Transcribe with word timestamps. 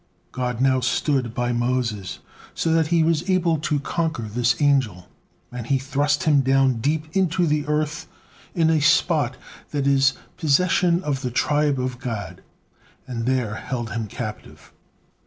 God 0.31 0.59
now 0.61 0.79
stood 0.79 1.31
by 1.35 1.51
Moses, 1.51 2.17
so 2.55 2.73
that 2.73 2.87
he 2.87 3.03
was 3.03 3.29
able 3.29 3.59
to 3.59 3.79
conquer 3.79 4.23
this 4.23 4.59
angel, 4.59 5.07
and 5.51 5.67
he 5.67 5.77
thrust 5.77 6.23
him 6.23 6.41
down 6.41 6.79
deep 6.81 7.15
into 7.15 7.45
the 7.45 7.67
earth 7.67 8.07
in 8.55 8.71
a 8.71 8.81
spot 8.81 9.37
that 9.69 9.85
is 9.85 10.13
possession 10.37 11.03
of 11.03 11.21
the 11.21 11.29
tribe 11.29 11.79
of 11.79 11.99
Gad, 12.01 12.41
and 13.05 13.27
there 13.27 13.53
held 13.57 13.91
him 13.91 14.07
captive. 14.07 14.73